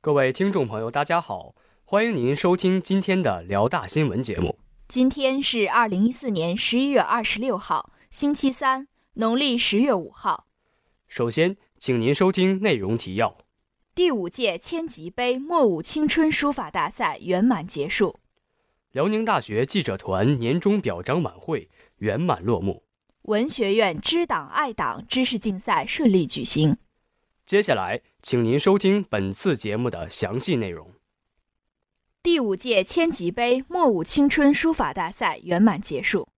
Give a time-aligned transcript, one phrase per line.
[0.00, 4.56] 各位听众朋友，大家好，欢迎您收听今天的辽大新闻节目。
[4.86, 10.46] 今天是二零一四年十一月二十六号，星期三，农历十月五号。
[11.08, 13.38] 首先，请您收听内容提要：
[13.92, 18.20] 第五届千吉杯墨舞青春书法大赛圆满结束；
[18.92, 22.84] 辽宁大学记者团年终表彰晚会圆满落幕；
[23.22, 26.76] 文学院知党爱党知识竞赛顺利举行。
[27.48, 30.92] 接下来，请您收听本次节目的详细内容。
[32.22, 36.28] 第五届千级杯墨舞青春书法大赛圆满结束。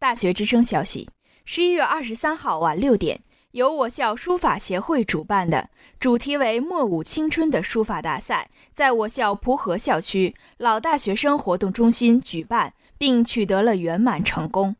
[0.00, 1.08] 大学之声消息：
[1.44, 3.22] 十一月二十三号晚六点，
[3.52, 14.74] 由我校书法协会主办的主题为“墨舞青春”的书法大赛，在我校蒲河校区老大学生活动中心举办，并取得了圆满成功。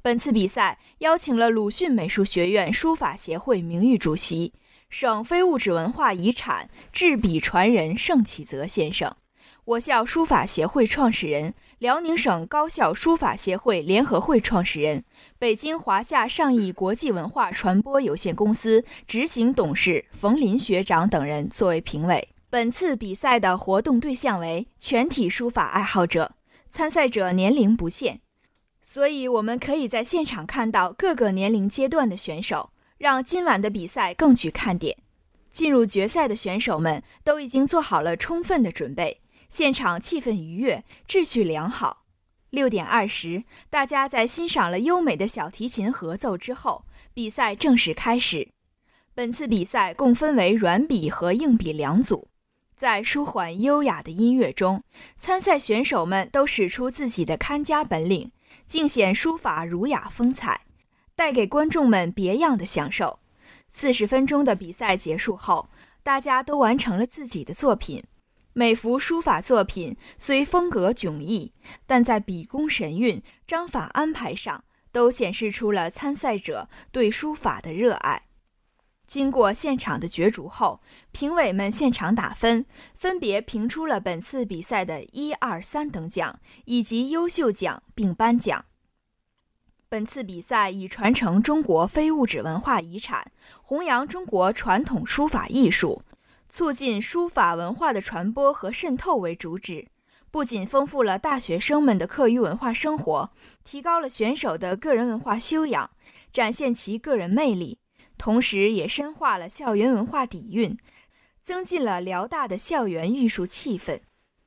[0.00, 4.54] 本次比赛邀请了鲁迅美术学院书法协会名誉主席。
[4.88, 9.14] 省非物质文化遗产制笔传人盛启泽先生，
[9.64, 15.04] 我校书法协会创始人、辽宁省高校书法协会联合会创始人、
[15.38, 22.26] 北京华夏上艺国际文化传播有限公司执行董事冯林学长等人作为评委。
[22.48, 26.32] 本次比赛的活动对象为全体书法爱好者，
[26.70, 28.20] 参赛者年龄不限，
[28.80, 32.70] 所以我们可以在现场看到各个年龄阶段的选手。
[32.98, 34.98] 让今晚的比赛更具看点。
[35.50, 42.04] 进入决赛的选手们都已经做好了充分的准备，现场气氛愉悦，秩序良好。
[42.50, 48.48] 六点二十，大家在欣赏了优美的小提琴合奏之后，比赛正式开始。
[49.14, 52.28] 本次比赛共分为软笔和硬笔两组，
[52.76, 54.84] 在舒缓优雅的音乐中，
[55.16, 58.30] 参赛选手们都使出自己的看家本领，
[58.64, 60.67] 尽显书法儒雅风采。
[61.18, 63.18] 带给观众们别样的享受。
[63.68, 65.68] 四十分钟的比赛结束后，
[66.04, 68.04] 大家都完成了自己的作品。
[68.52, 71.52] 每幅书法作品虽风格迥异，
[71.88, 78.28] 但在笔工神韵、章法安排上，都显示出了参赛者对书法的热爱。
[79.08, 80.80] 经过现场的角逐后，
[81.10, 82.64] 评委们现场打分，
[82.94, 88.64] 分别评出了本次比赛的一二三等奖以及优秀奖，并颁奖。
[89.90, 93.32] 本次比赛以传承中国非物质文化遗产、
[93.62, 96.02] 弘扬中国传统书法艺术、
[96.50, 99.88] 促进书法文化的传播和渗透为主旨，
[100.30, 103.30] 不仅丰富了大学生们的课余文化生活，
[103.64, 105.90] 提高了选手的个人文化修养，
[106.34, 107.78] 展现其个人魅力，
[108.18, 110.76] 同时也深化了校园文化底蕴，
[111.40, 114.00] 增进了辽大的校园艺术气氛。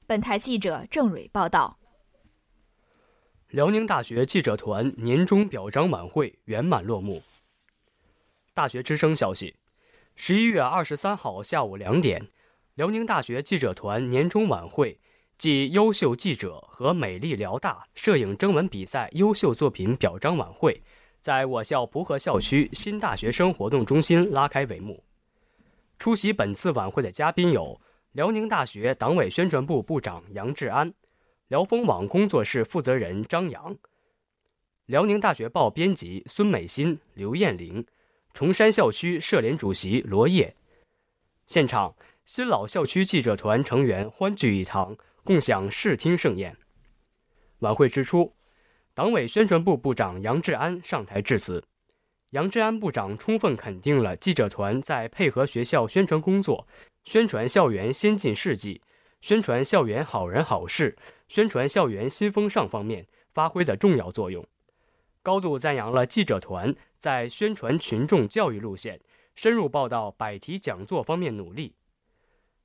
[0.05, 1.80] 本台记者郑蕊报道。
[3.51, 7.21] 辽宁大学记者团年终表彰晚会圆满落幕。
[8.53, 9.57] 大学之声消息：
[10.15, 12.29] 十一月二十三号下午两点，
[12.75, 14.97] 辽宁大学记者团年终晚会
[15.37, 20.81] 暨优秀记者和美丽辽大摄影征文比赛优秀作品表彰晚会，
[21.19, 25.03] 在我校蒲河校区新大学生活动中心拉开帷幕。
[25.99, 27.81] 出席本次晚会的嘉宾有
[28.13, 30.93] 辽宁大学党委宣传部部长杨志安。
[31.51, 33.75] 辽风网工作室负责人张扬，
[34.85, 37.85] 辽宁大学报编辑孙美欣、刘艳玲，
[38.33, 40.55] 崇山校区社联主席罗烨。
[41.47, 44.95] 现场，新老校区记者团成员欢聚一堂，
[45.25, 46.55] 共享视听盛宴。
[47.59, 48.33] 晚会之初，
[48.93, 51.61] 党委宣传部部长杨志安上台致辞。
[52.29, 56.65] 杨志安部长充分肯定了记者团在配合学校宣传工作、
[57.03, 58.81] 宣传校园先进事迹、
[59.19, 60.97] 宣传校园好人好事。
[61.31, 64.45] 宣传校园新风尚方面发挥的重要作用，
[65.23, 68.99] 高度赞扬了记者团在宣传群众教育路线、
[69.33, 71.73] 深入报道、百题讲座方面努力。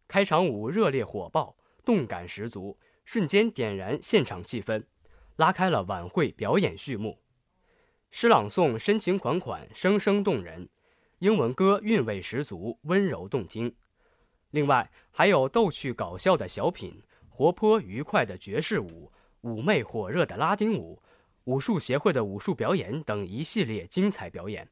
[0.09, 4.83] 开场舞热烈火爆，动感十足，瞬间点燃现场气氛，
[5.37, 7.21] 拉开了晚会表演序幕。
[8.11, 10.67] 诗朗诵深情款款，声声动人；
[11.21, 13.77] 英文歌韵味十足，温柔动听。
[14.51, 17.01] 另外还有逗趣搞笑的小品。
[17.37, 19.13] 活泼愉快的爵士舞、
[19.43, 21.03] 妩媚火热的拉丁舞、
[21.45, 24.71] 武术协会的武术表演等一系列精彩表演，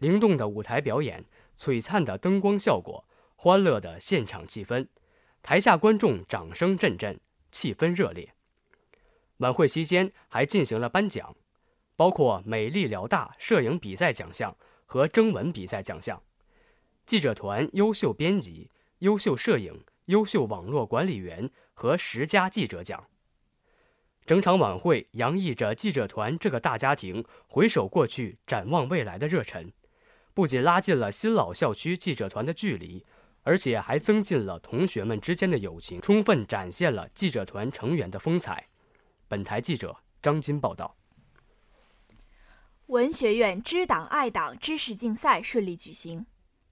[0.00, 1.24] 灵动的舞台表演、
[1.56, 3.04] 璀璨的灯光效果、
[3.36, 4.88] 欢乐的现场气氛，
[5.44, 7.20] 台下观众掌声阵阵，
[7.52, 8.34] 气氛热烈。
[9.36, 11.36] 晚会期间还进行了颁奖，
[11.94, 14.56] 包括美丽辽大摄影比赛奖项
[14.86, 16.20] 和征文比赛奖项，
[17.06, 19.84] 记者团优秀编辑、优秀摄影。
[20.10, 23.06] 优秀网络管理员和十佳记者奖。
[24.26, 29.72] 整场晚会洋溢着记者团这个大家庭回首过去、展望未来的热忱，
[30.34, 33.06] 不仅拉近了新老校区记者团的距离，
[33.42, 38.66] 而且还增进了同学们之间的友情，充分展现了记者团成员的风采。
[39.28, 40.96] 本台记者张金报道。
[42.86, 46.26] 文学院知党爱党知识竞赛顺利举行。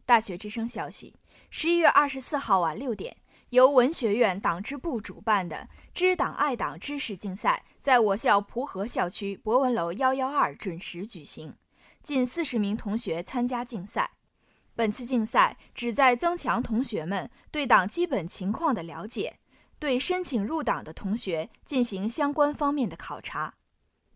[0.05, 1.15] 大学之声消息：
[1.51, 3.17] 十一月二十四号晚六点，
[3.51, 11.55] 由文学院党支部主办的“知党爱党”知识竞赛在我校蒲河校区博文楼幺幺二准时举行，
[12.03, 14.11] 近四十名同学参加竞赛。
[14.75, 19.39] 本次竞赛旨在增强同学们对党基本情况的了解，
[19.79, 23.55] 对申请入党的同学进行相关方面的考察。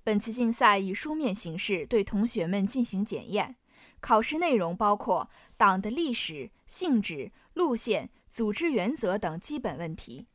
[0.04, 3.56] 本次竞赛以书面形式对同学们进行检验，
[4.02, 10.26] 考试内容包括党的历史、性质、路线、组织原则等基本问题，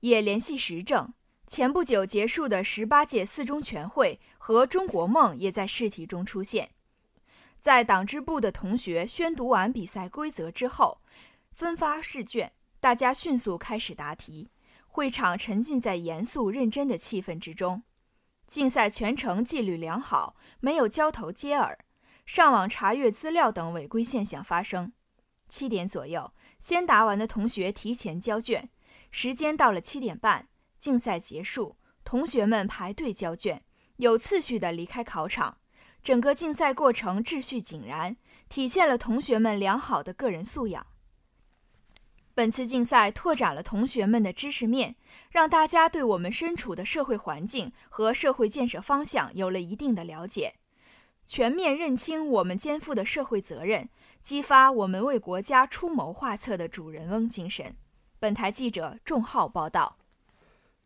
[0.00, 1.12] 也联系时政。
[1.46, 6.70] 前不久结束的十八届四中全会和中国梦也在试题中出现。
[7.60, 11.02] 在党支部的同学宣读完比赛规则之后，
[11.52, 14.48] 分发试卷，大家迅速开始答题，
[14.86, 17.82] 会场沉浸在严肃认真的气氛之中。
[18.46, 21.83] 竞赛全程纪律良好，没有交头接耳、
[22.26, 24.92] 上网查阅资料等违规现象发生。
[25.48, 28.70] 七点左右，先答完的同学提前交卷，
[29.10, 30.48] 时间到了七点半，
[30.78, 33.62] 竞赛结束，同学们排队交卷，
[33.96, 35.58] 有次序地离开考场。
[36.02, 38.16] 整个竞赛过程秩序井然，
[38.48, 40.86] 体现了同学们良好的个人素养。
[42.34, 44.96] 本次竞赛拓展了同学们的知识面，
[45.30, 50.56] 让大家对我们身处的社会环境和社会建设方向有了一定的了解，
[51.26, 53.88] 全面认清我们肩负的社会责任，
[54.22, 57.76] 激发我们为国家出谋划策的主人翁精神。
[58.18, 59.98] 本台记者仲浩报道。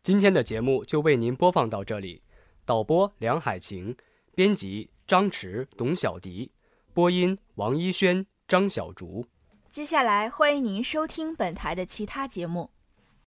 [0.01, 2.23] 今天的节目就为您播放到这里，
[2.65, 3.95] 导播梁海晴，
[4.33, 6.51] 编辑张驰、董小迪，
[6.93, 9.25] 播音王一轩、张小竹。
[9.69, 12.71] 接下来，欢迎您收听本台的其他节目。